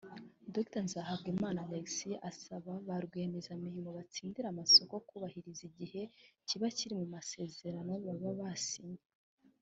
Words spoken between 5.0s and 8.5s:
kubahiriza igihe kiba kiri mu masezerano baba